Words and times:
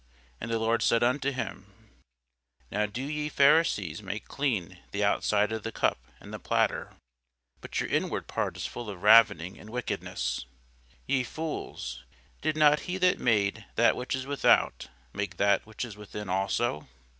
And 0.39 0.49
the 0.49 0.57
Lord 0.57 0.81
said 0.81 1.03
unto 1.03 1.29
him, 1.31 1.73
Now 2.71 2.87
do 2.87 3.03
ye 3.03 3.29
Pharisees 3.29 4.01
make 4.01 4.27
clean 4.27 4.79
the 4.89 5.03
outside 5.03 5.51
of 5.51 5.61
the 5.61 5.71
cup 5.71 5.99
and 6.19 6.33
the 6.33 6.39
platter; 6.39 6.95
but 7.59 7.79
your 7.79 7.87
inward 7.87 8.25
part 8.25 8.57
is 8.57 8.65
full 8.65 8.89
of 8.89 9.03
ravening 9.03 9.59
and 9.59 9.69
wickedness. 9.69 10.47
Ye 11.05 11.23
fools, 11.23 12.03
did 12.41 12.57
not 12.57 12.79
he 12.89 12.97
that 12.97 13.19
made 13.19 13.65
that 13.75 13.95
which 13.95 14.15
is 14.15 14.25
without 14.25 14.87
make 15.13 15.37
that 15.37 15.67
which 15.67 15.85
is 15.85 15.95
within 15.95 16.29
also? 16.29 16.87